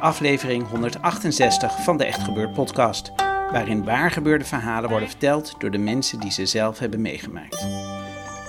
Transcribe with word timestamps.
Aflevering 0.00 0.68
168 0.68 1.82
van 1.82 1.96
de 1.96 2.04
Echt 2.04 2.22
Gebeurd 2.22 2.52
podcast, 2.52 3.12
waarin 3.50 3.84
waargebeurde 3.84 4.44
verhalen 4.44 4.90
worden 4.90 5.08
verteld 5.08 5.54
door 5.58 5.70
de 5.70 5.78
mensen 5.78 6.20
die 6.20 6.30
ze 6.30 6.46
zelf 6.46 6.78
hebben 6.78 7.00
meegemaakt. 7.00 7.66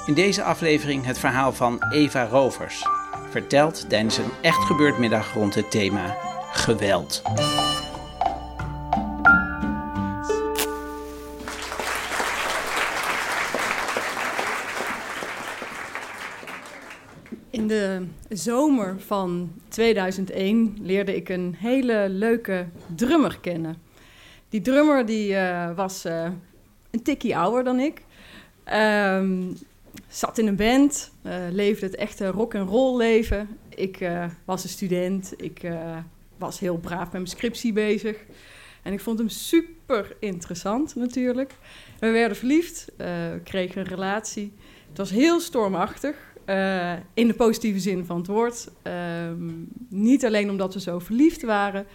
In 0.05 0.13
deze 0.13 0.43
aflevering 0.43 1.05
het 1.05 1.19
verhaal 1.19 1.53
van 1.53 1.83
Eva 1.93 2.25
Rovers, 2.25 2.85
verteld 3.29 3.89
tijdens 3.89 4.17
een 4.17 4.31
Echt 4.41 4.63
Gebeurd 4.65 4.97
middag 4.97 5.33
rond 5.33 5.55
het 5.55 5.71
thema 5.71 6.15
geweld. 6.51 7.21
Zomer 18.41 18.99
van 18.99 19.51
2001 19.67 20.77
leerde 20.81 21.15
ik 21.15 21.29
een 21.29 21.55
hele 21.57 22.09
leuke 22.09 22.67
drummer 22.95 23.39
kennen. 23.41 23.77
Die 24.49 24.61
drummer 24.61 25.05
die, 25.05 25.35
eh, 25.35 25.75
was 25.75 26.05
eh, 26.05 26.29
een 26.91 27.03
tikkie 27.03 27.37
ouder 27.37 27.63
dan 27.63 27.79
ik. 27.79 28.01
Ehm, 28.63 29.53
zat 30.07 30.37
in 30.37 30.47
een 30.47 30.55
band, 30.55 31.11
eh, 31.21 31.33
leefde 31.51 31.85
het 31.85 31.95
echte 31.95 32.27
rock 32.27 32.55
and 32.55 32.69
roll 32.69 32.97
leven. 32.97 33.57
Ik 33.69 34.09
was 34.45 34.63
een 34.63 34.69
student, 34.69 35.33
ik 35.37 35.71
was 36.37 36.59
heel 36.59 36.77
braaf 36.77 37.03
met 37.03 37.11
mijn 37.11 37.27
scriptie 37.27 37.73
bezig. 37.73 38.17
En 38.81 38.93
ik 38.93 38.99
vond 38.99 39.19
hem 39.19 39.29
super 39.29 40.15
interessant 40.19 40.95
natuurlijk. 40.95 41.53
We 41.99 42.09
werden 42.09 42.37
verliefd, 42.37 42.91
kregen 43.43 43.81
een 43.81 43.87
relatie. 43.87 44.53
Het 44.89 44.97
was 44.97 45.09
heel 45.09 45.39
stormachtig. 45.39 46.30
Eh, 46.45 46.93
in 47.13 47.27
de 47.27 47.33
positieve 47.33 47.79
zin 47.79 48.05
van 48.05 48.17
het 48.17 48.27
woord. 48.27 48.69
Ehm, 48.81 49.49
niet 49.89 50.25
alleen 50.25 50.49
omdat 50.49 50.73
we 50.73 50.79
zo 50.79 50.99
verliefd 50.99 51.41
waren, 51.41 51.85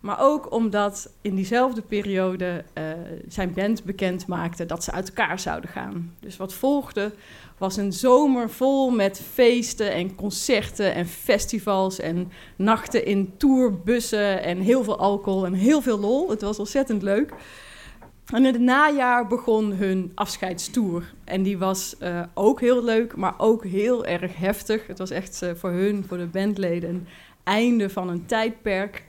maar 0.00 0.20
ook 0.20 0.52
omdat 0.52 1.12
in 1.20 1.34
diezelfde 1.34 1.82
periode 1.82 2.64
eh, 2.72 2.84
zijn 3.28 3.52
band 3.54 3.84
bekend 3.84 4.26
maakte 4.26 4.66
dat 4.66 4.84
ze 4.84 4.92
uit 4.92 5.08
elkaar 5.08 5.38
zouden 5.38 5.70
gaan. 5.70 6.14
Dus 6.20 6.36
wat 6.36 6.54
volgde 6.54 7.12
was 7.58 7.76
een 7.76 7.92
zomer 7.92 8.50
vol 8.50 8.90
met 8.90 9.20
feesten 9.32 9.92
en 9.92 10.14
concerten 10.14 10.94
en 10.94 11.06
festivals 11.06 11.98
en 11.98 12.32
nachten 12.56 13.06
in 13.06 13.32
tourbussen 13.36 14.42
en 14.42 14.58
heel 14.58 14.84
veel 14.84 14.98
alcohol 14.98 15.46
en 15.46 15.52
heel 15.52 15.82
veel 15.82 15.98
lol. 15.98 16.30
Het 16.30 16.40
was 16.40 16.58
ontzettend 16.58 17.02
leuk. 17.02 17.32
En 18.32 18.44
in 18.44 18.52
het 18.52 18.60
najaar 18.60 19.26
begon 19.26 19.72
hun 19.72 20.12
afscheidstour. 20.14 21.12
En 21.24 21.42
die 21.42 21.58
was 21.58 21.98
eh, 21.98 22.22
ook 22.34 22.60
heel 22.60 22.84
leuk, 22.84 23.16
maar 23.16 23.34
ook 23.36 23.64
heel 23.64 24.04
erg 24.06 24.36
heftig. 24.36 24.86
Het 24.86 24.98
was 24.98 25.10
echt 25.10 25.42
eh, 25.42 25.50
voor 25.54 25.70
hun, 25.70 26.04
voor 26.08 26.16
de 26.16 26.26
bandleden, 26.26 26.90
een 26.90 27.06
einde 27.42 27.90
van 27.90 28.08
een 28.08 28.26
tijdperk. 28.26 29.04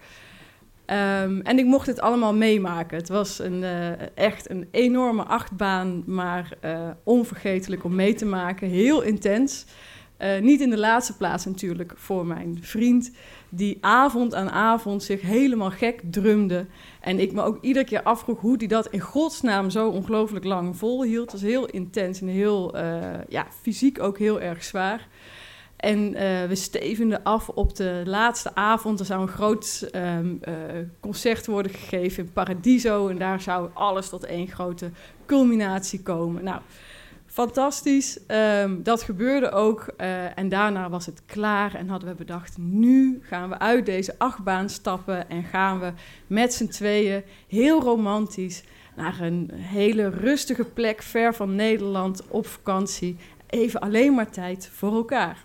Ehm, 0.86 1.40
en 1.40 1.60
ik 1.60 1.66
mocht 1.66 1.88
het 1.88 2.00
allemaal 2.00 2.34
meemaken. 2.34 2.98
Het 2.98 3.10
was 3.10 3.40
een, 3.40 3.64
eh, 3.64 3.92
echt 4.18 4.50
een 4.50 4.68
enorme 4.72 5.24
achtbaan, 5.24 6.04
maar 6.06 6.58
onvergetelijk 7.04 7.84
om 7.84 7.96
mee 7.96 8.14
te 8.14 8.26
maken. 8.26 8.68
Heel 8.68 9.02
intens. 9.02 9.66
Niet 10.42 10.62
in 10.62 10.70
de 10.70 10.78
laatste 10.78 11.18
plaats 11.18 11.46
natuurlijk 11.46 11.94
voor 11.96 12.26
mijn 12.26 12.58
vriend, 12.62 13.12
die 13.56 13.78
avond 13.82 14.36
aan 14.36 14.50
avond 14.50 15.04
zich 15.04 15.22
helemaal 15.22 15.72
gek 15.72 16.02
drumde. 16.12 16.66
En 17.00 17.20
ik 17.20 17.34
me 17.34 17.42
ook 17.42 17.58
iedere 17.62 17.86
keer 17.86 18.04
afvroeg 18.04 18.40
hoe 18.40 18.58
hij 18.58 18.68
dat 18.68 18.88
in 18.88 19.00
godsnaam 19.00 19.70
zo 19.70 19.90
ongelooflijk 19.90 20.46
lang 20.46 20.78
volhield. 20.78 21.32
Het 21.32 21.42
was 21.42 21.50
heel 21.50 21.66
intens 21.66 22.22
en 22.22 22.28
heel, 22.28 22.76
eh, 22.76 23.02
ja, 23.28 23.48
fysiek 23.62 24.02
ook 24.02 24.18
heel 24.18 24.42
erg 24.42 24.64
zwaar. 24.64 25.08
En 25.76 26.16
eh, 26.16 26.48
we 26.48 26.56
stevenden 26.56 27.24
af 27.24 27.50
op 27.50 27.76
de 27.76 28.02
laatste 28.06 28.56
avond. 28.56 29.00
Er 29.00 29.06
zou 29.06 29.22
een 29.22 29.28
groot 29.28 29.88
ehm, 29.92 30.36
eh, 30.42 30.54
concert 31.00 31.46
worden 31.46 31.72
gegeven 31.72 32.24
in 32.24 32.32
Paradiso. 32.32 33.08
En 33.08 33.18
daar 33.18 33.42
zou 33.42 33.70
alles 33.74 34.10
tot 34.10 34.24
één 34.24 34.48
grote 34.48 34.92
culminatie 35.26 36.02
komen. 36.02 36.44
Nou, 36.44 36.62
fantastisch. 37.36 38.26
Ehm, 38.28 38.82
dat 38.84 39.02
gebeurde 39.02 39.52
ook. 39.52 39.88
eh, 39.98 40.38
en 40.38 40.50
daarna 40.50 40.90
was 40.90 41.06
het 41.06 41.22
klaar. 41.26 41.76
En 41.76 41.90
hadden 41.90 42.10
we 42.10 42.16
bedacht, 42.16 42.58
nu 42.58 43.20
gaan 43.22 43.50
we 43.50 43.60
uit 43.60 43.86
deze 43.86 44.16
achtbaan 44.18 44.70
stappen. 44.70 45.30
En 45.30 45.44
gaan 45.44 45.80
we 45.80 45.92
met 46.28 46.54
z'n 46.54 46.68
tweeën, 46.68 47.24
heel 47.48 47.82
romantisch, 47.82 48.64
naar 48.96 49.20
een 49.20 49.52
hele 49.54 50.10
rustige 50.10 50.64
plek 50.64 51.02
ver 51.02 51.34
van 51.34 51.56
Nederland 51.56 52.28
op 52.28 52.48
vakantie. 52.48 53.18
Even 53.48 53.80
alleen 53.80 54.14
maar 54.14 54.30
tijd 54.30 54.70
voor 54.74 54.94
elkaar. 54.94 55.44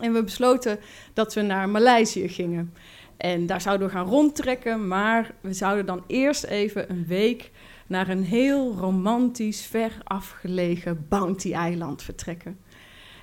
En 0.00 0.12
we 0.12 0.24
besloten 0.24 0.78
dat 1.12 1.34
we 1.34 1.40
naar 1.40 1.68
Maleisië 1.68 2.28
gingen. 2.28 2.74
En 3.16 3.46
daar 3.46 3.60
zouden 3.60 3.86
we 3.86 3.92
gaan 3.92 4.06
rondtrekken, 4.06 4.88
maar 4.88 5.34
we 5.40 5.52
zouden 5.52 5.86
dan 5.86 6.04
eerst 6.06 6.44
even 6.44 6.90
een 6.90 7.06
week 7.06 7.50
naar 7.86 8.08
een 8.08 8.24
heel 8.24 8.74
romantisch, 8.78 9.66
ver 9.66 9.92
afgelegen 10.04 11.06
Bounty-eiland 11.08 12.02
vertrekken. 12.02 12.58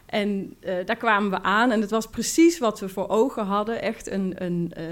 En 0.10 0.56
eh, 0.60 0.86
daar 0.86 0.96
kwamen 0.96 1.30
we 1.30 1.42
aan 1.42 1.72
en 1.72 1.82
het 1.82 1.90
was 1.90 2.08
precies 2.08 2.60
wat 2.60 2.80
we 2.80 2.90
voor 2.90 3.10
ogen 3.10 3.46
hadden. 3.46 3.82
Echt 3.82 4.12
een, 4.12 4.34
een 4.38 4.72
eh, 4.74 4.86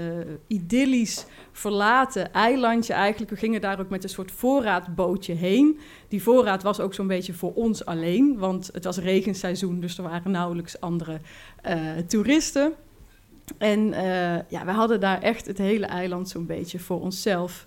idyllisch 0.46 1.26
verlaten 1.52 2.32
eilandje 2.32 2.92
eigenlijk. 2.92 3.30
We 3.30 3.36
gingen 3.36 3.60
daar 3.60 3.80
ook 3.80 3.88
met 3.88 4.02
een 4.02 4.08
soort 4.08 4.32
voorraadbootje 4.32 5.34
heen. 5.34 5.78
Die 6.08 6.22
voorraad 6.22 6.62
was 6.62 6.80
ook 6.80 6.94
zo'n 6.94 7.06
beetje 7.06 7.32
voor 7.32 7.54
ons 7.54 7.84
alleen, 7.84 8.38
want 8.38 8.70
het 8.72 8.84
was 8.84 8.98
regenseizoen, 8.98 9.80
dus 9.80 9.98
er 9.98 10.02
waren 10.04 10.30
nauwelijks 10.30 10.80
andere 10.80 11.20
eh, 11.62 11.80
toeristen. 12.06 12.72
En 13.58 13.90
ja, 14.48 14.64
we 14.64 14.70
hadden 14.70 15.00
daar 15.00 15.22
echt 15.22 15.46
het 15.46 15.58
hele 15.58 15.86
eiland 15.86 16.28
zo'n 16.28 16.46
beetje 16.46 16.78
voor 16.78 17.00
onszelf. 17.00 17.64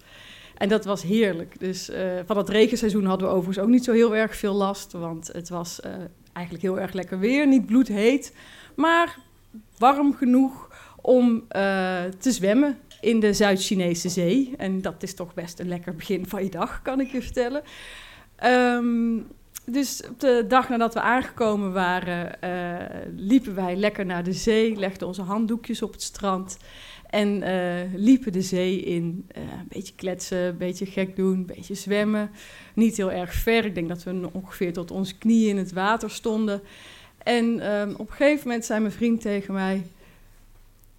En 0.61 0.69
dat 0.69 0.85
was 0.85 1.01
heerlijk. 1.01 1.59
Dus 1.59 1.89
eh, 1.89 2.03
van 2.25 2.37
het 2.37 2.49
regenseizoen 2.49 3.05
hadden 3.05 3.27
we 3.27 3.33
overigens 3.33 3.65
ook 3.65 3.71
niet 3.71 3.83
zo 3.83 3.91
heel 3.91 4.15
erg 4.15 4.35
veel 4.35 4.53
last, 4.53 4.91
want 4.91 5.29
het 5.33 5.49
was 5.49 5.79
eh, 5.79 5.91
eigenlijk 6.33 6.65
heel 6.65 6.79
erg 6.79 6.93
lekker 6.93 7.19
weer, 7.19 7.47
niet 7.47 7.65
bloedheet, 7.65 8.35
maar 8.75 9.17
warm 9.77 10.15
genoeg 10.15 10.69
om 11.01 11.43
eh, 11.47 12.03
te 12.19 12.31
zwemmen 12.31 12.77
in 12.99 13.19
de 13.19 13.33
Zuid-Chinese 13.33 14.09
zee. 14.09 14.53
En 14.57 14.81
dat 14.81 15.03
is 15.03 15.15
toch 15.15 15.33
best 15.33 15.59
een 15.59 15.67
lekker 15.67 15.95
begin 15.95 16.27
van 16.27 16.43
je 16.43 16.49
dag, 16.49 16.81
kan 16.81 16.99
ik 16.99 17.11
je 17.11 17.21
vertellen. 17.21 17.61
Ehm, 18.35 19.19
dus 19.65 20.03
op 20.09 20.19
de 20.19 20.45
dag 20.47 20.69
nadat 20.69 20.93
we 20.93 21.01
aangekomen 21.01 21.73
waren, 21.73 22.37
liepen 23.15 23.55
wij 23.55 23.75
lekker 23.75 24.05
naar 24.05 24.23
de 24.23 24.33
zee, 24.33 24.75
legden 24.75 25.07
onze 25.07 25.21
handdoekjes 25.21 25.81
op 25.81 25.91
het 25.91 26.01
strand 26.01 26.57
en 27.11 27.43
eh, 27.43 27.93
liepen 27.95 28.31
de 28.31 28.41
zee 28.41 28.79
in. 28.79 29.25
Eh, 29.27 29.41
een 29.41 29.67
beetje 29.67 29.93
kletsen, 29.95 30.37
een 30.37 30.57
beetje 30.57 30.85
gek 30.85 31.15
doen, 31.15 31.33
een 31.33 31.45
beetje 31.45 31.73
zwemmen. 31.73 32.31
Niet 32.73 32.97
heel 32.97 33.11
ererg 33.11 33.33
ver. 33.33 33.65
Ik 33.65 33.75
denk 33.75 33.87
dat 33.87 34.03
we 34.03 34.29
ongeveer 34.31 34.73
tot 34.73 34.91
onze 34.91 35.17
knieën 35.17 35.49
in 35.49 35.57
het 35.57 35.73
water 35.73 36.09
stonden. 36.11 36.61
En 37.23 37.59
ehm, 37.59 37.89
op 37.97 38.09
een 38.09 38.15
gegeven 38.15 38.47
moment 38.47 38.65
zei 38.65 38.79
mijn 38.79 38.91
vriend 38.91 39.21
tegen 39.21 39.53
mij: 39.53 39.85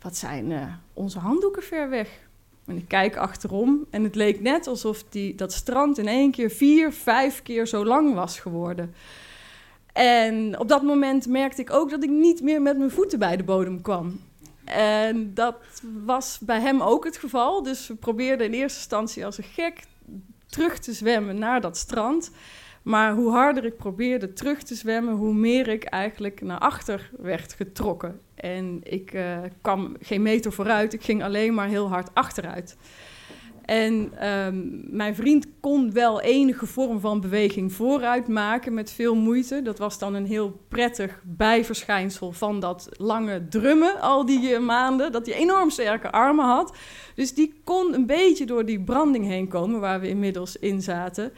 Wat 0.03 0.17
zijn 0.17 0.53
eh, 0.53 0.75
onze 0.93 1.19
handdoeken 1.19 1.63
ver 1.63 1.91
weg? 1.91 2.09
En 2.65 2.77
ik 2.77 2.89
kijk 2.89 3.17
achterom 3.17 3.87
en 3.91 4.05
het 4.05 4.15
leek 4.15 4.41
net 4.41 4.67
alsof 4.67 5.05
die, 5.09 5.35
dat 5.35 5.53
strand 5.53 5.99
in 5.99 6.09
één 6.09 6.31
keer 6.31 6.51
vier, 6.51 6.93
vijf 6.93 7.43
keer 7.43 7.67
zo 7.67 7.85
lang 7.85 8.15
was 8.15 8.41
geworden. 8.41 8.95
En 9.93 10.59
op 10.59 10.69
dat 10.69 10.83
moment 10.83 11.27
merkte 11.27 11.61
ik 11.61 11.73
ook 11.73 11.91
dat 11.91 12.03
ik 12.03 12.11
niet 12.11 12.43
meer 12.43 12.63
met 12.63 12.79
mijn 12.79 12.91
voeten 12.91 13.19
bij 13.19 13.37
de 13.37 13.43
bodem 13.43 13.83
kwam. 13.83 14.21
En 14.73 15.35
dat 15.35 15.57
was 16.05 16.39
bij 16.39 16.61
hem 16.61 16.81
ook 16.81 17.05
het 17.05 17.17
geval. 17.17 17.63
Dus 17.63 17.89
we 17.89 17.95
probeerden 17.95 18.47
in 18.47 18.53
eerste 18.53 18.79
instantie 18.79 19.25
als 19.25 19.39
een 19.39 19.45
gek 19.45 19.83
terug 20.47 20.79
te 20.79 20.93
zwemmen 20.93 21.39
naar 21.39 21.61
dat 21.61 21.77
strand. 21.77 22.31
Maar 22.83 23.15
hoe 23.15 23.31
harder 23.31 23.65
ik 23.65 23.77
probeerde 23.77 24.33
terug 24.33 24.63
te 24.63 24.75
zwemmen, 24.75 25.15
hoe 25.15 25.35
meer 25.35 25.69
ik 25.69 25.85
eigenlijk 25.85 26.43
naar 26.43 26.59
achter 26.59 27.11
werd 27.19 27.53
getrokken. 27.53 28.21
En 28.35 28.81
ik 28.83 29.13
uh, 29.13 29.39
kwam 29.61 29.97
geen 30.01 30.23
meter 30.23 30.53
vooruit, 30.53 30.93
ik 30.93 31.03
ging 31.03 31.23
alleen 31.23 31.55
maar 31.55 31.69
heel 31.69 31.89
hard 31.89 32.15
achteruit. 32.15 32.77
En 33.65 34.13
ehm, 34.19 34.97
mijn 34.97 35.15
vriend 35.15 35.47
kon 35.61 35.93
wel 35.93 36.21
enige 36.21 36.67
vorm 36.67 37.01
van 37.01 37.21
beweging 37.21 37.73
vooruit 37.73 38.29
maken 38.29 38.75
met 38.75 38.91
veel 38.91 39.15
moeite. 39.15 39.63
Dat 39.63 39.79
was 39.79 39.99
dan 39.99 40.15
een 40.15 40.27
heel 40.27 40.61
prettig 40.69 41.21
bijverschijnsel 41.25 42.33
van 42.33 42.61
dat 42.61 42.89
lange 42.97 43.49
drummen 43.49 44.01
al 44.01 44.27
die 44.27 44.51
uh, 44.51 44.59
maanden. 44.59 45.13
Dat 45.13 45.27
hij 45.27 45.35
enorm 45.35 45.71
sterke 45.71 46.13
armen 46.13 46.45
had. 46.45 46.77
Dus 47.15 47.35
die 47.35 47.61
kon 47.65 47.95
een 47.95 48.07
beetje 48.07 48.47
door 48.47 48.65
die 48.65 48.81
branding 48.81 49.27
heen 49.27 49.49
komen 49.49 49.81
waar 49.81 50.01
we 50.01 50.09
inmiddels 50.09 50.57
in 50.57 50.83
zaten. 50.83 51.33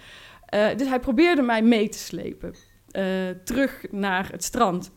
Uh, 0.55 0.67
dus 0.77 0.89
hij 0.89 1.01
probeerde 1.01 1.43
mij 1.43 1.63
mee 1.63 1.89
te 1.89 1.99
slepen. 1.99 2.55
Uh, 2.93 3.05
terug 3.45 3.85
naar 3.91 4.29
het 4.31 4.45
strand. 4.45 4.91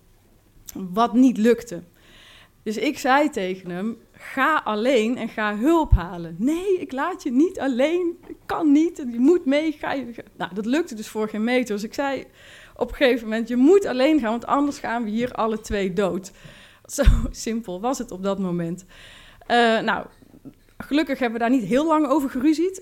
Wat 0.73 1.13
niet 1.13 1.37
lukte. 1.37 1.83
Dus 2.67 2.77
ik 2.77 2.97
zei 2.97 3.29
tegen 3.29 3.69
hem: 3.69 3.97
ga 4.11 4.61
alleen 4.63 5.17
en 5.17 5.29
ga 5.29 5.57
hulp 5.57 5.91
halen. 5.91 6.35
Nee, 6.37 6.79
ik 6.79 6.91
laat 6.91 7.23
je 7.23 7.31
niet 7.31 7.59
alleen. 7.59 8.17
Ik 8.27 8.35
kan 8.45 8.71
niet. 8.71 8.97
Je 8.97 9.19
moet 9.19 9.45
mee. 9.45 9.71
Ga 9.71 9.93
je... 9.93 10.23
Nou, 10.37 10.53
dat 10.53 10.65
lukte 10.65 10.95
dus 10.95 11.07
voor 11.07 11.29
geen 11.29 11.43
meter. 11.43 11.75
Dus 11.75 11.83
ik 11.83 11.93
zei 11.93 12.25
op 12.75 12.89
een 12.89 12.95
gegeven 12.95 13.27
moment: 13.27 13.47
je 13.47 13.55
moet 13.55 13.85
alleen 13.85 14.19
gaan, 14.19 14.29
want 14.29 14.45
anders 14.45 14.79
gaan 14.79 15.03
we 15.03 15.09
hier 15.09 15.31
alle 15.31 15.59
twee 15.59 15.93
dood. 15.93 16.31
Zo 16.85 17.03
simpel 17.31 17.81
was 17.81 17.97
het 17.97 18.11
op 18.11 18.23
dat 18.23 18.39
moment. 18.39 18.85
Uh, 19.47 19.79
nou, 19.79 20.05
Gelukkig 20.77 21.19
hebben 21.19 21.39
we 21.39 21.45
daar 21.45 21.57
niet 21.57 21.69
heel 21.69 21.87
lang 21.87 22.07
over 22.07 22.29
geruzied. 22.29 22.81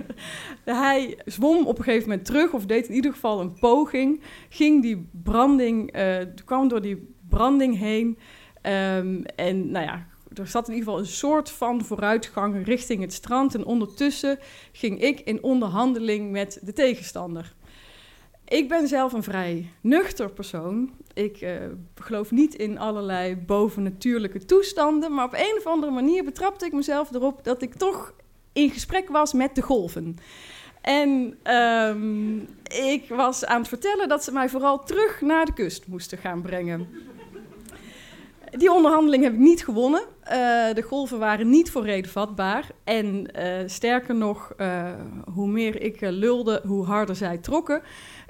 hij 0.64 1.18
zwom 1.24 1.66
op 1.66 1.78
een 1.78 1.84
gegeven 1.84 2.08
moment 2.08 2.26
terug, 2.26 2.52
of 2.52 2.66
deed 2.66 2.88
in 2.88 2.94
ieder 2.94 3.12
geval 3.12 3.40
een 3.40 3.58
poging. 3.58 4.22
Ging 4.48 4.82
die 4.82 5.08
branding, 5.22 5.96
uh, 5.96 6.16
kwam 6.44 6.68
door 6.68 6.82
die 6.82 7.14
branding 7.28 7.78
heen. 7.78 8.18
Um, 8.66 9.24
en 9.24 9.70
nou 9.70 9.84
ja, 9.84 10.06
er 10.34 10.46
zat 10.46 10.68
in 10.68 10.74
ieder 10.74 10.88
geval 10.88 11.04
een 11.04 11.10
soort 11.10 11.50
van 11.50 11.84
vooruitgang 11.84 12.66
richting 12.66 13.00
het 13.00 13.12
strand. 13.12 13.54
En 13.54 13.64
ondertussen 13.64 14.38
ging 14.72 15.00
ik 15.00 15.20
in 15.20 15.42
onderhandeling 15.42 16.30
met 16.30 16.58
de 16.62 16.72
tegenstander. 16.72 17.54
Ik 18.44 18.68
ben 18.68 18.88
zelf 18.88 19.12
een 19.12 19.22
vrij 19.22 19.70
nuchter 19.80 20.30
persoon. 20.30 20.90
Ik 21.14 21.40
uh, 21.40 21.50
geloof 21.94 22.30
niet 22.30 22.54
in 22.54 22.78
allerlei 22.78 23.36
bovennatuurlijke 23.36 24.44
toestanden. 24.44 25.14
Maar 25.14 25.24
op 25.24 25.32
een 25.32 25.54
of 25.58 25.66
andere 25.66 25.92
manier 25.92 26.24
betrapte 26.24 26.66
ik 26.66 26.72
mezelf 26.72 27.12
erop 27.12 27.44
dat 27.44 27.62
ik 27.62 27.74
toch 27.74 28.14
in 28.52 28.70
gesprek 28.70 29.08
was 29.08 29.32
met 29.32 29.54
de 29.54 29.62
golven. 29.62 30.16
En 30.80 31.38
um, 31.54 32.48
ik 32.90 33.08
was 33.08 33.44
aan 33.44 33.58
het 33.58 33.68
vertellen 33.68 34.08
dat 34.08 34.24
ze 34.24 34.32
mij 34.32 34.48
vooral 34.48 34.84
terug 34.84 35.20
naar 35.20 35.44
de 35.44 35.52
kust 35.52 35.86
moesten 35.86 36.18
gaan 36.18 36.42
brengen. 36.42 36.88
Die 38.50 38.72
onderhandeling 38.72 39.22
heb 39.22 39.32
ik 39.32 39.38
niet 39.38 39.64
gewonnen. 39.64 40.00
Uh, 40.00 40.28
de 40.74 40.82
golven 40.82 41.18
waren 41.18 41.50
niet 41.50 41.70
voor 41.70 41.84
reden 41.84 42.10
vatbaar. 42.10 42.70
En 42.84 43.28
uh, 43.38 43.44
sterker 43.66 44.14
nog, 44.14 44.52
uh, 44.56 44.90
hoe 45.34 45.48
meer 45.48 45.82
ik 45.82 46.00
lulde, 46.00 46.62
hoe 46.66 46.84
harder 46.84 47.16
zij 47.16 47.38
trokken. 47.38 47.82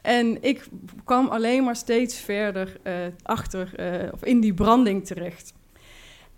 En 0.02 0.42
ik 0.42 0.68
kwam 1.04 1.28
alleen 1.28 1.64
maar 1.64 1.76
steeds 1.76 2.20
verder 2.20 2.80
achter, 3.22 3.72
of 4.12 4.24
in 4.24 4.40
die 4.40 4.54
branding 4.54 5.06
terecht. 5.06 5.52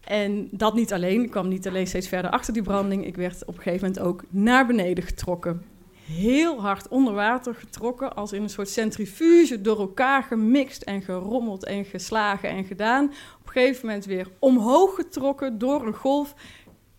En 0.04 0.48
dat 0.50 0.74
niet 0.74 0.92
alleen. 0.92 1.22
Ik 1.22 1.30
kwam 1.30 1.48
niet 1.48 1.68
alleen 1.68 1.86
steeds 1.86 2.08
verder 2.08 2.30
achter 2.30 2.52
die 2.52 2.62
branding. 2.62 3.06
Ik 3.06 3.16
werd 3.16 3.44
op 3.44 3.56
een 3.56 3.62
gegeven 3.62 3.86
moment 3.86 4.06
ook 4.06 4.24
naar 4.30 4.66
beneden 4.66 5.04
getrokken 5.04 5.62
heel 6.08 6.60
hard 6.60 6.88
onder 6.88 7.14
water 7.14 7.54
getrokken, 7.54 8.14
als 8.14 8.32
in 8.32 8.42
een 8.42 8.48
soort 8.48 8.68
centrifuge 8.68 9.60
door 9.60 9.78
elkaar 9.78 10.22
gemixt 10.22 10.82
en 10.82 11.02
gerommeld 11.02 11.64
en 11.64 11.84
geslagen 11.84 12.48
en 12.48 12.64
gedaan. 12.64 13.04
Op 13.40 13.46
een 13.46 13.52
gegeven 13.52 13.86
moment 13.86 14.04
weer 14.04 14.28
omhoog 14.38 14.94
getrokken 14.94 15.58
door 15.58 15.86
een 15.86 15.94
golf, 15.94 16.34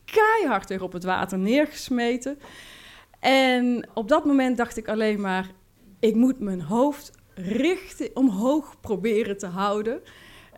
keihard 0.06 0.70
weer 0.70 0.84
op 0.84 0.94
het 0.94 1.04
water 1.04 1.38
neergesmeten. 1.38 2.40
En 3.20 3.90
op 3.94 4.08
dat 4.08 4.26
moment 4.26 4.58
dacht 4.58 4.78
ik 4.78 4.88
alleen 4.88 5.22
maar, 5.22 5.52
ik 6.00 6.16
moet 6.16 6.40
mijn 6.40 6.62
hoofd 6.62 7.12
richten, 7.36 8.10
omhoog 8.14 8.80
proberen 8.80 9.38
te 9.38 9.48
houden. 9.48 10.02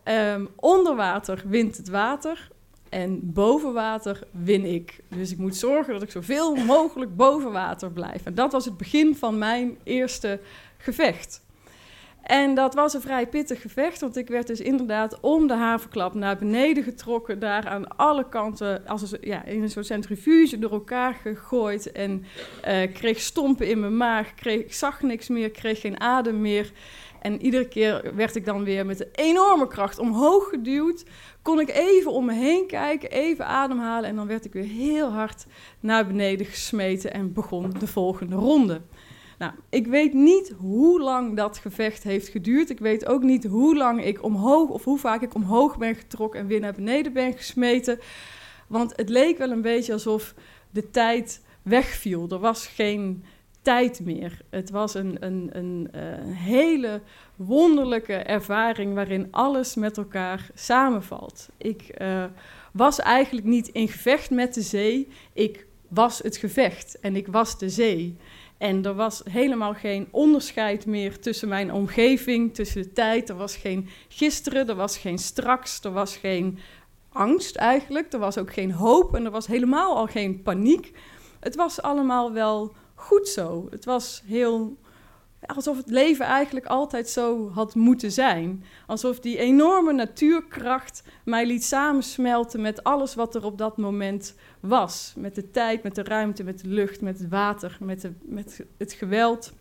Um, 0.04 0.50
onder 0.56 0.96
water 0.96 1.44
wint 1.46 1.78
het 1.78 1.90
water. 1.90 2.50
En 2.92 3.20
boven 3.34 3.74
water 3.74 4.20
win 4.32 4.66
ik. 4.66 5.00
Dus 5.08 5.32
ik 5.32 5.38
moet 5.38 5.56
zorgen 5.56 5.94
dat 5.94 6.02
ik 6.02 6.12
zoveel 6.12 6.56
mogelijk 6.56 7.16
boven 7.16 7.52
water 7.52 7.92
blijf. 7.92 8.26
En 8.26 8.36
dat 8.36 8.52
was 8.52 8.66
het 8.66 8.78
begin 8.78 9.16
van 9.16 9.38
mijn 9.38 9.78
eerste 9.84 10.40
gevecht. 10.78 11.42
En 12.22 12.56
dat 12.56 12.74
was 12.74 12.94
een 12.94 13.02
vrij 13.02 13.28
pittig 13.28 13.62
gevecht, 13.62 14.02
want 14.02 14.18
ik 14.18 14.28
werd 14.28 14.48
dus 14.48 14.60
inderdaad 14.60 15.20
om 15.20 15.48
de 15.48 15.54
haverklap 15.54 16.14
naar 16.14 16.38
beneden 16.38 16.84
getrokken, 16.84 17.40
daar 17.40 17.68
aan 17.68 17.98
alle 17.98 18.30
kanten 18.30 18.88
als 18.88 19.12
een, 19.12 19.18
ja, 19.22 19.46
in 19.46 19.62
een 19.62 19.70
soort 19.70 19.86
centrifuge 19.86 20.60
door 20.60 20.72
elkaar 20.72 21.14
gegooid 21.14 21.92
en 21.92 22.26
uh, 22.68 22.94
kreeg 22.94 23.20
stompen 23.20 23.68
in 23.68 23.80
mijn 23.80 23.98
maag, 23.98 24.34
kreeg, 24.34 24.60
ik 24.60 24.74
zag 24.74 25.02
niks 25.02 25.28
meer, 25.28 25.52
kreeg 25.52 25.82
geen 25.82 26.00
adem 26.00 26.42
meer. 26.42 26.72
En 27.22 27.42
iedere 27.42 27.68
keer 27.68 28.12
werd 28.16 28.36
ik 28.36 28.46
dan 28.46 28.64
weer 28.64 28.86
met 28.86 29.00
een 29.00 29.10
enorme 29.12 29.68
kracht 29.68 30.00
omhoog 30.00 30.50
geduwd. 30.50 31.06
Kon 31.42 31.60
ik 31.60 31.70
even 31.70 32.12
om 32.12 32.26
me 32.26 32.34
heen 32.34 32.68
kijken, 32.68 33.12
even 33.12 33.46
ademhalen. 33.46 34.10
En 34.10 34.16
dan 34.16 34.28
werd 34.28 34.46
ik 34.46 34.54
weer 34.54 34.64
heel 34.64 35.12
hard 35.12 35.46
naar 35.80 36.08
beneden 36.08 36.46
gesmeten 36.46 37.14
en 37.14 37.34
begon 37.34 37.74
de 37.80 37.88
volgende 37.88 38.36
ronde. 38.36 38.82
Nou, 39.38 39.54
ik 39.70 39.88
weet 39.88 40.14
niet 40.14 40.54
hoe 40.58 41.02
lang 41.02 41.36
dat 41.36 41.58
gevecht 41.58 42.04
heeft 42.04 42.28
geduurd. 42.28 42.70
Ik 42.70 42.80
weet 42.80 43.06
ook 43.06 43.24
niet 43.24 43.46
hoe 43.46 43.76
lang 43.76 44.06
ik 44.06 44.24
omhoog 44.24 44.70
of 44.70 44.84
hoe 44.84 45.00
vaak 45.00 45.22
ik 45.22 45.36
omhoog 45.36 45.78
ben 45.78 45.96
getrokken 45.96 46.40
en 46.40 46.48
weer 46.48 46.60
naar 46.60 46.74
beneden 46.74 47.14
ben 47.14 47.34
gesmeten. 47.34 48.00
Want 48.68 48.94
het 48.96 49.10
leek 49.10 49.38
wel 49.38 49.52
een 49.52 49.62
beetje 49.62 49.94
alsof 49.94 50.34
de 50.72 50.90
tijd 50.90 51.42
wegviel. 51.62 52.30
Er 52.30 52.40
was 52.40 52.68
geen 52.68 53.24
tijd 53.62 54.00
meer. 54.00 54.42
Het 54.50 54.70
was 54.70 54.94
een, 54.94 55.18
een, 55.20 55.50
een, 55.52 55.88
eh, 55.92 56.02
hele 56.26 57.02
wonderlijke 57.36 58.14
ervaring 58.14 58.94
waarin 58.94 59.28
alles 59.32 59.76
met 59.76 59.98
elkaar 59.98 60.50
samenvalt. 60.54 61.50
Ik 61.58 62.02
uh, 62.02 62.24
was 62.74 63.00
eigenlijk 63.00 63.46
niet 63.46 63.68
in 63.68 63.88
gevecht 63.88 64.30
met 64.30 64.54
de 64.54 64.62
zee, 64.62 65.08
ik 65.34 65.66
was 65.88 66.20
het 66.20 66.38
gevecht 66.38 67.00
en 67.00 67.16
ik 67.16 67.28
was 67.28 67.58
de 67.58 67.70
zee. 67.70 68.18
En 68.58 68.86
er 68.86 68.94
was 68.94 69.22
helemaal 69.30 69.74
geen 69.74 70.08
onderscheid 70.12 70.86
meer 70.86 71.20
tussen 71.20 71.48
mijn 71.48 71.74
omgeving, 71.74 72.54
tussen 72.54 72.82
de 72.82 72.94
tijd. 72.94 73.30
Er 73.30 73.36
was 73.36 73.56
geen 73.56 73.90
gisteren, 74.08 74.68
er 74.70 74.76
was 74.76 74.98
geen 74.98 75.18
straks, 75.18 75.80
er 75.84 75.92
was 75.92 76.16
geen 76.16 76.60
angst 77.10 77.56
eigenlijk. 77.56 78.14
Er 78.14 78.20
was 78.20 78.38
ook 78.38 78.54
geen 78.54 78.72
hoop 78.72 79.16
en 79.16 79.26
er 79.26 79.32
was 79.32 79.48
helemaal 79.48 79.96
al 79.96 80.08
geen 80.08 80.42
paniek. 80.42 80.92
Het 81.40 81.56
was 81.56 81.82
allemaal 81.82 82.34
wel 82.34 82.74
goed 83.02 83.28
zo. 83.28 83.68
Het 83.70 83.86
was 83.86 84.24
heel 84.26 84.78
alsof 85.46 85.78
het 85.78 85.90
leven 85.90 86.26
eigenlijk 86.26 86.66
altijd 86.66 87.10
zo 87.10 87.50
had 87.50 87.76
moeten 87.76 88.12
zijn. 88.12 88.64
Alsof 88.88 89.20
die 89.20 89.38
enorme 89.38 89.94
natuurkracht 89.94 91.04
mij 91.24 91.46
liet 91.46 91.64
samensmelten 91.64 92.62
met 92.62 92.84
alles 92.84 93.16
wat 93.16 93.36
er 93.36 93.46
op 93.46 93.58
dat 93.58 93.78
moment 93.78 94.36
was. 94.60 95.14
Met 95.18 95.36
de 95.36 95.52
tijd, 95.52 95.84
met 95.84 95.96
de 95.96 96.04
ruimte, 96.04 96.44
met 96.44 96.60
de 96.60 96.68
lucht, 96.68 97.02
met 97.02 97.20
het 97.20 97.30
water, 97.30 97.78
met, 97.80 98.02
de, 98.02 98.12
met 98.22 98.66
het 98.78 98.94
geweld. 98.94 99.54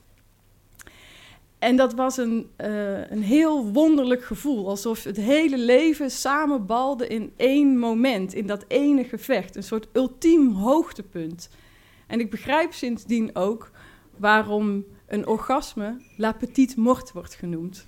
En 1.59 1.77
dat 1.77 1.95
was 1.95 2.17
een, 2.17 2.51
uh, 2.59 3.11
een 3.11 3.23
heel 3.23 3.73
wonderlijk 3.73 4.25
gevoel. 4.25 4.69
Alsof 4.69 5.05
het 5.05 5.17
hele 5.17 5.59
leven 5.59 6.11
samenbalde 6.11 7.07
in 7.07 7.33
één 7.37 7.79
moment, 7.79 8.35
in 8.35 8.47
dat 8.47 8.65
ene 8.69 9.05
gevecht. 9.05 9.57
Een 9.57 9.63
soort 9.63 9.89
ultiem 9.93 10.53
hoogtepunt. 10.53 11.51
En 12.11 12.21
ik 12.21 12.31
begrijp 12.31 12.73
sindsdien 12.73 13.37
ook 13.37 13.71
waarom 14.17 14.85
een 15.07 15.27
orgasme 15.27 16.01
la 16.17 16.33
petite 16.33 16.81
mort 16.81 17.13
wordt 17.13 17.35
genoemd. 17.35 17.87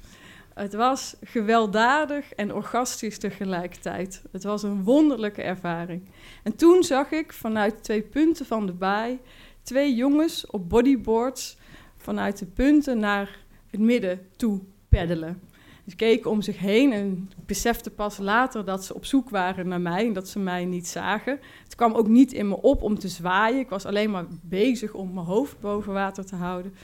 Het 0.55 0.75
was 0.75 1.17
gewelddadig 1.23 2.33
en 2.33 2.55
orgastisch 2.55 3.19
tegelijkertijd. 3.19 4.23
Het 4.33 4.45
was 4.45 4.63
een 4.63 4.85
wonderlijke 4.85 5.43
ervaring. 5.43 6.03
En 6.43 6.57
toen 6.57 6.83
zag 6.83 7.11
ik 7.11 7.33
vanuit 7.33 7.85
twee 7.85 8.03
punten 8.03 8.47
van 8.47 8.67
de 8.67 8.73
baai 8.73 9.21
twee 9.63 9.95
jongens 9.95 10.47
op 10.47 10.69
bodyboards 10.69 11.57
vanuit 11.97 12.39
de 12.39 12.47
punten 12.47 12.99
naar 12.99 13.39
het 13.71 13.81
midden 13.81 14.27
toe 14.37 14.61
peddelen. 14.89 15.41
Ze 15.87 15.97
keken 15.97 16.31
om 16.31 16.43
zich 16.43 16.59
heen 16.59 16.93
en 16.93 17.31
besefte 17.47 17.91
pas 17.91 18.19
later 18.19 18.65
dat 18.65 18.85
ze 18.85 18.95
op 18.95 19.05
zoek 19.05 19.31
waren 19.31 19.69
naar 19.69 19.81
mij 19.81 20.07
en 20.07 20.13
dat 20.13 20.29
ze 20.29 20.39
mij 20.39 20.65
niet 20.65 20.89
zagen. 20.89 21.41
Het 21.65 21.75
kwam 21.75 21.93
ook 21.93 22.09
niet 22.09 22.33
in 22.33 22.49
me 22.49 22.63
op 22.63 22.83
om 22.83 22.99
te 22.99 23.09
zwaaien. 23.09 23.59
Ik 23.59 23.69
was 23.69 23.87
alleen 23.87 24.11
maar 24.11 24.27
bezig 24.43 24.95
om 24.95 25.15
mijn 25.15 25.27
hoofd 25.27 25.61
boven 25.61 25.93
water 25.93 26.27
te 26.27 26.37
houden. 26.37 26.75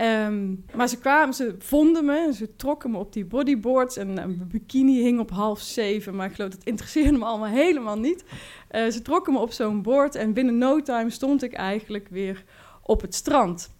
Um, 0.00 0.64
maar 0.74 0.88
ze 0.88 0.98
kwamen, 0.98 1.34
ze 1.34 1.54
vonden 1.58 2.04
me, 2.04 2.32
ze 2.34 2.56
trokken 2.56 2.90
me 2.90 2.98
op 2.98 3.12
die 3.12 3.24
bodyboards 3.24 3.96
en 3.96 4.14
mijn 4.14 4.48
bikini 4.48 5.02
hing 5.02 5.20
op 5.20 5.30
half 5.30 5.60
zeven, 5.60 6.16
maar 6.16 6.26
ik 6.26 6.34
geloof 6.34 6.50
dat 6.50 6.64
interesseerde 6.64 7.18
me 7.18 7.24
allemaal 7.24 7.48
helemaal 7.48 7.98
niet. 7.98 8.24
Uh, 8.70 8.88
ze 8.88 9.02
trokken 9.02 9.32
me 9.32 9.38
op 9.38 9.52
zo'n 9.52 9.82
board 9.82 10.14
en 10.14 10.32
binnen 10.32 10.58
no 10.58 10.82
time 10.82 11.10
stond 11.10 11.42
ik 11.42 11.52
eigenlijk 11.52 12.08
weer 12.08 12.44
op 12.82 13.00
het 13.00 13.14
strand. 13.14 13.70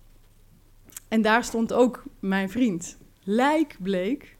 En 1.08 1.22
daar 1.22 1.44
stond 1.44 1.72
ook 1.72 2.02
mijn 2.20 2.50
vriend, 2.50 2.98
lijkbleek. 3.24 4.36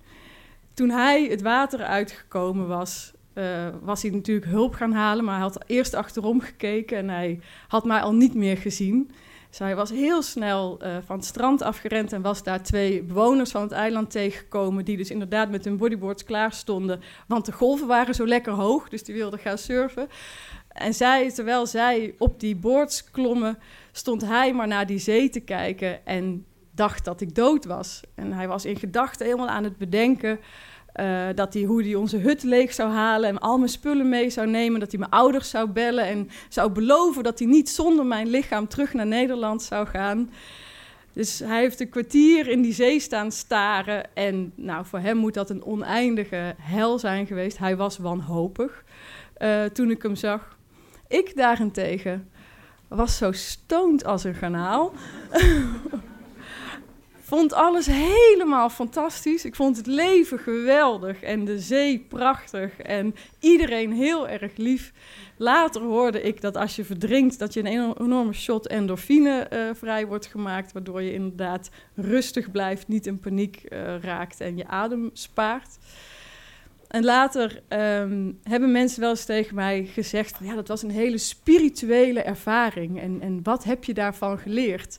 Toen 0.75 0.91
hij 0.91 1.25
het 1.25 1.43
water 1.43 1.83
uitgekomen 1.83 2.69
was, 2.69 3.13
uh, 3.35 3.69
was 3.83 4.03
hij 4.03 4.11
natuurlijk 4.11 4.47
hulp 4.47 4.75
gaan 4.75 4.93
halen. 4.93 5.25
Maar 5.25 5.35
hij 5.35 5.43
had 5.43 5.65
eerst 5.67 5.95
achterom 5.95 6.41
gekeken 6.41 6.97
en 6.97 7.09
hij 7.09 7.41
had 7.69 7.85
mij 7.85 8.01
al 8.01 8.15
niet 8.15 8.35
meer 8.35 8.57
gezien. 8.57 9.11
Dus 9.49 9.59
hij 9.59 9.77
was 9.77 9.91
heel 9.91 10.23
snel 10.23 10.79
uh, 10.83 10.97
van 11.05 11.17
het 11.17 11.25
strand 11.25 11.63
afgerend 11.63 12.13
en 12.13 12.23
was 12.23 12.43
daar 12.43 12.63
twee 12.63 13.03
bewoners 13.03 13.51
van 13.51 13.63
het 13.63 13.73
eiland 13.73 14.11
tegengekomen. 14.11 14.85
Die 14.85 14.97
dus 14.97 15.11
inderdaad 15.11 15.51
met 15.51 15.65
hun 15.65 15.77
bodyboards 15.77 16.25
klaar 16.25 16.53
stonden. 16.53 17.01
Want 17.27 17.47
de 17.47 17.53
golven 17.53 17.87
waren 17.87 18.15
zo 18.15 18.27
lekker 18.27 18.53
hoog, 18.53 18.89
dus 18.89 19.05
die 19.05 19.15
wilden 19.15 19.39
gaan 19.39 19.59
surfen. 19.59 20.09
En 20.69 20.95
zij, 20.95 21.31
terwijl 21.31 21.67
zij 21.67 22.15
op 22.19 22.41
die 22.41 22.57
boards 22.57 23.11
klommen, 23.11 23.59
stond 23.93 24.27
hij 24.27 24.53
maar 24.53 24.69
naar 24.69 24.87
die 24.87 24.99
zee 24.99 25.29
te 25.29 25.41
kijken 25.41 26.07
en 26.07 26.47
dacht 26.75 27.05
dat 27.05 27.21
ik 27.21 27.35
dood 27.35 27.65
was. 27.65 28.01
En 28.15 28.33
hij 28.33 28.49
was 28.49 28.65
in 28.65 28.77
gedachten 28.77 29.27
helemaal 29.27 29.49
aan 29.49 29.65
het 29.65 29.77
bedenken 29.77 30.39
uh, 31.01 31.27
dat 31.35 31.55
hij, 31.55 31.63
hoe 31.63 31.83
hij 31.83 31.95
onze 31.95 32.19
hut 32.19 32.43
leeg 32.43 32.73
zou 32.73 32.91
halen 32.91 33.29
en 33.29 33.39
al 33.39 33.59
mijn 33.59 33.71
spullen 33.71 34.09
mee 34.09 34.31
zou 34.31 34.47
nemen. 34.47 34.81
Dat 34.81 34.91
hij 34.91 35.01
mijn 35.01 35.13
ouders 35.13 35.51
zou 35.51 35.69
bellen 35.69 36.05
en 36.05 36.29
zou 36.49 36.71
beloven 36.71 37.23
dat 37.23 37.39
hij 37.39 37.49
niet 37.49 37.69
zonder 37.69 38.07
mijn 38.07 38.27
lichaam 38.27 38.69
terug 38.69 38.93
naar 38.93 39.07
Nederland 39.07 39.63
zou 39.63 39.87
gaan. 39.87 40.31
Dus 41.13 41.39
hij 41.39 41.61
heeft 41.61 41.81
een 41.81 41.89
kwartier 41.89 42.49
in 42.49 42.63
die 42.63 42.73
zee 42.73 43.01
staan 43.01 43.33
staren. 43.33 44.15
En 44.15 44.53
nou, 44.55 44.87
voor 44.87 44.99
hem 44.99 45.17
moet 45.17 45.35
dat 45.35 45.51
een 45.51 45.65
oneindige 45.65 46.55
hel 46.59 46.99
zijn 46.99 47.27
geweest. 47.27 47.59
Hij 47.59 47.77
was 47.77 47.99
wanhopig 47.99 48.85
uh, 49.39 49.65
toen 49.65 49.91
ik 49.91 50.03
hem 50.03 50.15
zag. 50.15 50.57
Ik 51.09 51.37
daarentegen 51.37 52.31
was 52.89 53.17
zo 53.17 53.33
stoned 53.33 54.05
als 54.05 54.25
een 54.25 54.35
garnaal. 54.35 54.93
vond 57.35 57.53
alles 57.53 57.87
helemaal 57.87 58.71
fantastisch. 58.71 59.45
Ik 59.45 59.55
vond 59.55 59.77
het 59.77 59.87
leven 59.87 60.39
geweldig 60.39 61.23
en 61.23 61.45
de 61.45 61.59
zee 61.59 62.07
prachtig 62.09 62.79
en 62.79 63.15
iedereen 63.41 63.93
heel 63.93 64.29
erg 64.29 64.57
lief. 64.57 64.93
Later 65.37 65.83
hoorde 65.83 66.23
ik 66.23 66.41
dat 66.41 66.57
als 66.57 66.77
je 66.77 66.85
verdrinkt, 66.85 67.39
dat 67.39 67.53
je 67.53 67.61
een 67.61 67.95
enorme 67.99 68.33
shot 68.33 68.67
endorfine 68.67 69.49
uh, 69.53 69.71
vrij 69.75 70.07
wordt 70.07 70.27
gemaakt, 70.27 70.73
waardoor 70.73 71.03
je 71.03 71.13
inderdaad 71.13 71.71
rustig 71.95 72.51
blijft, 72.51 72.89
niet 72.89 73.07
in 73.07 73.21
paniek 73.21 73.63
uh, 73.69 73.99
raakt 74.01 74.41
en 74.41 74.57
je 74.57 74.67
adem 74.67 75.11
spaart. 75.13 75.79
En 76.89 77.05
later 77.05 77.63
um, 77.69 78.39
hebben 78.43 78.73
mensen 78.73 79.01
wel 79.01 79.11
eens 79.11 79.25
tegen 79.25 79.55
mij 79.55 79.85
gezegd: 79.85 80.37
ja, 80.41 80.55
dat 80.55 80.69
was 80.69 80.83
een 80.83 80.91
hele 80.91 81.19
spirituele 81.19 82.23
ervaring. 82.23 83.01
En, 83.01 83.21
en 83.21 83.41
wat 83.43 83.65
heb 83.65 83.85
je 83.85 83.95
daarvan 83.95 84.39
geleerd? 84.39 84.99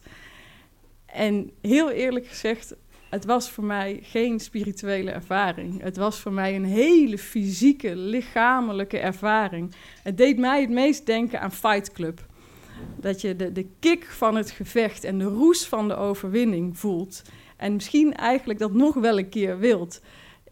En 1.13 1.51
heel 1.61 1.89
eerlijk 1.89 2.27
gezegd, 2.27 2.75
het 3.09 3.25
was 3.25 3.49
voor 3.49 3.63
mij 3.63 3.99
geen 4.01 4.39
spirituele 4.39 5.11
ervaring. 5.11 5.81
Het 5.81 5.97
was 5.97 6.19
voor 6.19 6.31
mij 6.31 6.55
een 6.55 6.65
hele 6.65 7.17
fysieke, 7.17 7.95
lichamelijke 7.95 8.97
ervaring. 8.97 9.75
Het 10.03 10.17
deed 10.17 10.37
mij 10.37 10.61
het 10.61 10.69
meest 10.69 11.05
denken 11.05 11.41
aan 11.41 11.51
Fight 11.51 11.91
Club. 11.91 12.25
Dat 12.99 13.21
je 13.21 13.35
de, 13.35 13.51
de 13.51 13.67
kick 13.79 14.05
van 14.05 14.35
het 14.35 14.51
gevecht 14.51 15.03
en 15.03 15.17
de 15.17 15.23
roes 15.23 15.67
van 15.67 15.87
de 15.87 15.95
overwinning 15.95 16.77
voelt. 16.77 17.21
En 17.57 17.73
misschien 17.73 18.13
eigenlijk 18.13 18.59
dat 18.59 18.73
nog 18.73 18.93
wel 18.93 19.17
een 19.17 19.29
keer 19.29 19.59
wilt 19.59 20.01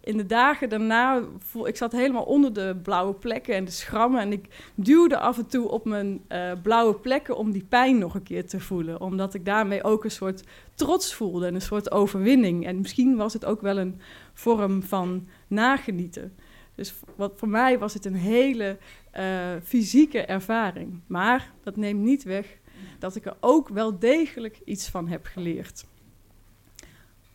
in 0.04 0.18
de 0.18 0.26
dagen 0.26 0.70
daarna, 0.70 1.22
voel, 1.38 1.68
ik 1.68 1.76
zat 1.76 1.92
helemaal 1.92 2.24
onder 2.24 2.54
de 2.54 2.80
blauwe 2.84 3.14
plekken 3.14 3.56
en 3.56 3.66
de 3.66 3.72
schrammen. 3.72 4.22
En 4.22 4.32
ik 4.32 4.72
duwde 4.76 5.18
af 5.18 5.38
en 5.38 5.48
toe 5.48 5.70
op 5.70 5.86
mijn 5.86 6.22
uh, 6.30 6.52
blauwe 6.62 6.96
plekken 6.96 7.38
om 7.38 7.52
die 7.52 7.66
pijn 7.70 7.98
nog 7.98 8.16
een 8.16 8.24
keer 8.24 8.48
te 8.48 8.60
voelen. 8.60 9.02
Omdat 9.02 9.34
ik 9.34 9.46
daarmee 9.46 9.84
ook 9.84 10.04
een 10.04 10.12
soort 10.12 10.44
trots 10.76 11.14
voelde 11.14 11.46
en 11.46 11.56
een 11.56 11.62
soort 11.62 11.92
overwinning. 11.92 12.66
En 12.66 12.80
misschien 12.80 13.16
was 13.16 13.34
het 13.34 13.46
ook 13.46 13.62
wel 13.62 13.78
een 13.78 14.02
vorm 14.34 14.84
van 14.84 15.28
nagenieten. 15.48 16.34
Dus 16.76 16.94
wat, 17.16 17.34
voor 17.36 17.50
mij 17.50 17.80
was 17.80 17.94
het 17.94 18.06
een 18.06 18.16
hele 18.16 18.78
uh, 19.18 19.24
fysieke 19.64 20.22
ervaring. 20.26 21.00
Maar 21.08 21.52
dat 21.64 21.76
neemt 21.76 22.02
niet 22.02 22.24
weg 22.24 22.58
dat 23.00 23.16
ik 23.16 23.26
er 23.26 23.36
ook 23.40 23.70
wel 23.70 24.00
degelijk 24.00 24.60
iets 24.66 24.90
van 24.90 25.08
heb 25.08 25.26
geleerd. 25.26 25.86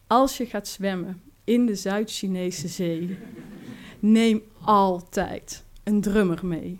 Als 0.06 0.36
je 0.36 0.46
gaat 0.46 0.68
zwemmen 0.68 1.22
in 1.46 1.66
de 1.66 1.74
Zuid-Chinese 1.74 2.68
zee. 2.68 3.18
Neem 3.98 4.42
altijd 4.64 5.64
een 5.84 6.00
drummer 6.00 6.46
mee. 6.46 6.78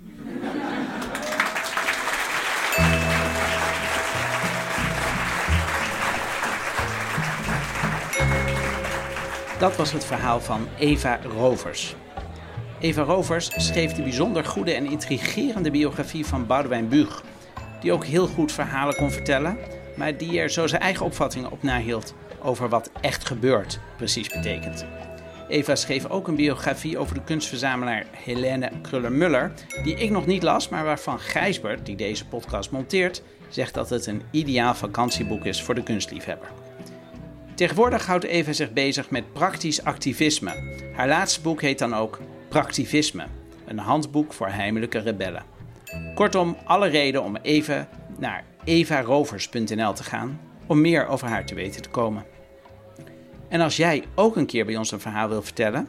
Dat 9.58 9.76
was 9.76 9.92
het 9.92 10.04
verhaal 10.04 10.40
van 10.40 10.66
Eva 10.78 11.20
Rovers. 11.22 11.94
Eva 12.80 13.02
Rovers 13.02 13.50
schreef 13.56 13.92
de 13.92 14.02
bijzonder 14.02 14.44
goede 14.44 14.72
en 14.72 14.90
intrigerende 14.90 15.70
biografie 15.70 16.26
van 16.26 16.46
Boudewijn 16.46 16.88
Buug, 16.88 17.24
die 17.80 17.92
ook 17.92 18.04
heel 18.04 18.26
goed 18.26 18.52
verhalen 18.52 18.96
kon 18.96 19.10
vertellen, 19.10 19.58
maar 19.96 20.16
die 20.16 20.40
er 20.40 20.50
zo 20.50 20.66
zijn 20.66 20.82
eigen 20.82 21.06
opvattingen 21.06 21.50
op 21.50 21.62
nahield 21.62 22.14
over 22.46 22.68
wat 22.68 22.90
echt 23.00 23.26
gebeurt 23.26 23.78
precies 23.96 24.28
betekent. 24.28 24.86
Eva 25.48 25.74
schreef 25.74 26.06
ook 26.06 26.28
een 26.28 26.36
biografie 26.36 26.98
over 26.98 27.14
de 27.14 27.22
kunstverzamelaar 27.22 28.06
Helene 28.10 28.70
Kruller-Muller, 28.82 29.52
die 29.82 29.94
ik 29.94 30.10
nog 30.10 30.26
niet 30.26 30.42
las, 30.42 30.68
maar 30.68 30.84
waarvan 30.84 31.18
Gijsbert, 31.18 31.86
die 31.86 31.96
deze 31.96 32.26
podcast 32.26 32.70
monteert, 32.70 33.22
zegt 33.48 33.74
dat 33.74 33.90
het 33.90 34.06
een 34.06 34.22
ideaal 34.30 34.74
vakantieboek 34.74 35.44
is 35.44 35.62
voor 35.62 35.74
de 35.74 35.82
kunstliefhebber. 35.82 36.48
Tegenwoordig 37.54 38.06
houdt 38.06 38.24
Eva 38.24 38.52
zich 38.52 38.72
bezig 38.72 39.10
met 39.10 39.32
praktisch 39.32 39.84
activisme. 39.84 40.52
Haar 40.94 41.08
laatste 41.08 41.40
boek 41.40 41.60
heet 41.60 41.78
dan 41.78 41.94
ook 41.94 42.20
Praktivisme, 42.48 43.26
een 43.66 43.78
handboek 43.78 44.32
voor 44.32 44.48
heimelijke 44.48 44.98
rebellen. 44.98 45.42
Kortom, 46.14 46.56
alle 46.64 46.88
reden 46.88 47.22
om 47.22 47.36
even 47.36 47.88
naar 48.18 48.44
evarovers.nl 48.64 49.92
te 49.92 50.02
gaan 50.02 50.40
om 50.66 50.80
meer 50.80 51.06
over 51.06 51.28
haar 51.28 51.46
te 51.46 51.54
weten 51.54 51.82
te 51.82 51.88
komen. 51.88 52.24
En 53.48 53.60
als 53.60 53.76
jij 53.76 54.04
ook 54.14 54.36
een 54.36 54.46
keer 54.46 54.64
bij 54.64 54.76
ons 54.76 54.90
een 54.90 55.00
verhaal 55.00 55.28
wil 55.28 55.42
vertellen, 55.42 55.88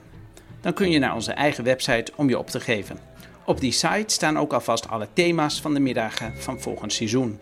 dan 0.62 0.74
kun 0.74 0.92
je 0.92 1.00
naar 1.00 1.16
onze 1.16 1.32
eigen 1.32 1.64
website 1.64 2.12
om 2.16 2.30
je 2.30 2.38
op 2.38 2.48
te 2.48 2.60
geven. 2.60 3.00
Op 3.46 3.60
die 3.60 3.72
site 3.72 4.14
staan 4.14 4.40
ook 4.40 4.54
alvast 4.54 4.90
alle 4.90 5.08
thema's 5.14 5.62
van 5.62 5.74
de 5.74 5.80
middagen 5.80 6.34
van 6.38 6.60
volgend 6.60 6.94
seizoen. 6.94 7.40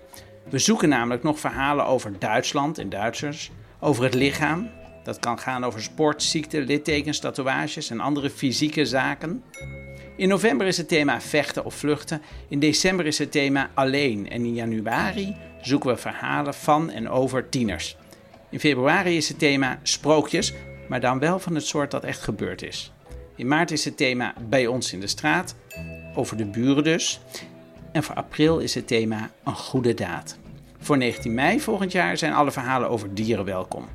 We 0.50 0.60
zoeken 0.60 0.90
namelijk 0.90 1.24
nog 1.24 1.40
verhalen 1.40 1.86
over 1.86 2.20
Duitsland 2.20 2.78
en 2.78 2.90
Duitsers, 2.90 3.52
over 3.80 4.04
het 4.04 4.14
lichaam. 4.14 4.70
Dat 5.04 5.20
kan 5.20 5.40
gaan 5.40 5.64
over 5.64 5.82
sport, 5.82 6.24
ziekte, 6.24 6.62
littekens, 6.62 7.20
tatoeages 7.20 7.90
en 7.90 8.00
andere 8.00 8.30
fysieke 8.30 8.86
zaken. 8.86 9.44
In 10.18 10.28
november 10.28 10.68
is 10.68 10.78
het 10.78 10.88
thema 10.88 11.22
vechten 11.22 11.66
of 11.66 11.76
vluchten. 11.76 12.22
In 12.48 12.60
december 12.60 13.06
is 13.06 13.18
het 13.18 13.32
thema 13.32 13.70
alleen. 13.74 14.30
En 14.30 14.46
in 14.46 14.54
januari 14.54 15.36
zoeken 15.62 15.90
we 15.90 15.98
verhalen 15.98 16.54
van 16.54 16.90
en 16.90 17.10
over 17.10 17.50
tieners. 17.50 17.98
In 18.50 18.60
februari 18.60 19.18
is 19.18 19.28
het 19.28 19.40
thema 19.40 19.80
sprookjes, 19.84 20.54
maar 20.90 21.00
dan 21.00 21.20
wel 21.20 21.40
van 21.40 21.56
het 21.56 21.66
soort 21.66 21.92
dat 21.92 22.04
echt 22.04 22.22
gebeurd 22.22 22.62
is. 22.62 22.92
In 23.36 23.48
maart 23.48 23.72
is 23.72 23.86
het 23.86 23.98
thema 23.98 24.34
bij 24.50 24.68
ons 24.68 24.94
in 24.94 25.00
de 25.00 25.08
straat, 25.08 25.56
over 26.16 26.38
de 26.38 26.46
buren 26.46 26.84
dus. 26.84 27.20
En 27.92 28.04
voor 28.04 28.16
april 28.16 28.60
is 28.60 28.76
het 28.76 28.88
thema 28.88 29.32
een 29.44 29.56
goede 29.56 29.94
daad. 29.94 30.38
Voor 30.80 30.98
19 30.98 31.34
mei 31.34 31.60
volgend 31.60 31.92
jaar 31.92 32.18
zijn 32.18 32.34
alle 32.34 32.52
verhalen 32.52 32.90
over 32.90 33.14
dieren 33.14 33.46
welkom. 33.46 33.88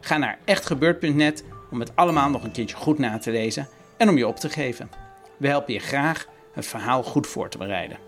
Ga 0.00 0.16
naar 0.16 0.38
echtgebeurd.net 0.44 1.44
om 1.70 1.80
het 1.80 1.96
allemaal 1.96 2.30
nog 2.30 2.44
een 2.44 2.52
keertje 2.52 2.76
goed 2.76 2.98
na 2.98 3.18
te 3.18 3.30
lezen 3.30 3.68
en 3.96 4.08
om 4.08 4.16
je 4.16 4.26
op 4.26 4.36
te 4.36 4.48
geven. 4.48 4.90
We 5.36 5.48
helpen 5.48 5.72
je 5.72 5.80
graag 5.80 6.26
het 6.52 6.66
verhaal 6.66 7.02
goed 7.02 7.26
voor 7.26 7.48
te 7.48 7.58
bereiden. 7.58 8.03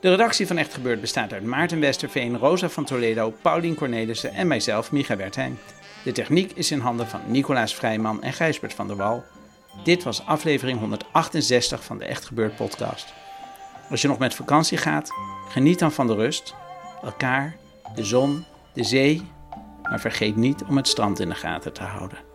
De 0.00 0.08
redactie 0.08 0.46
van 0.46 0.58
Echt 0.58 0.74
Gebeurd 0.74 1.00
bestaat 1.00 1.32
uit 1.32 1.44
Maarten 1.44 1.80
Westerveen, 1.80 2.38
Rosa 2.38 2.68
van 2.68 2.84
Toledo, 2.84 3.34
Paulien 3.42 3.74
Cornelissen 3.74 4.34
en 4.34 4.46
mijzelf, 4.46 4.92
Micha 4.92 5.16
Wertheim. 5.16 5.58
De 6.04 6.12
techniek 6.12 6.52
is 6.52 6.70
in 6.70 6.78
handen 6.78 7.08
van 7.08 7.20
Nicolaas 7.26 7.74
Vrijman 7.74 8.22
en 8.22 8.32
Gijsbert 8.32 8.74
van 8.74 8.86
der 8.86 8.96
Wal. 8.96 9.24
Dit 9.84 10.02
was 10.02 10.26
aflevering 10.26 10.78
168 10.78 11.84
van 11.84 11.98
de 11.98 12.04
Echt 12.04 12.24
Gebeurd 12.24 12.56
podcast. 12.56 13.12
Als 13.90 14.02
je 14.02 14.08
nog 14.08 14.18
met 14.18 14.34
vakantie 14.34 14.78
gaat, 14.78 15.10
geniet 15.48 15.78
dan 15.78 15.92
van 15.92 16.06
de 16.06 16.14
rust, 16.14 16.54
elkaar, 17.02 17.56
de 17.94 18.04
zon, 18.04 18.44
de 18.72 18.84
zee, 18.84 19.22
maar 19.82 20.00
vergeet 20.00 20.36
niet 20.36 20.62
om 20.68 20.76
het 20.76 20.88
strand 20.88 21.20
in 21.20 21.28
de 21.28 21.34
gaten 21.34 21.72
te 21.72 21.82
houden. 21.82 22.29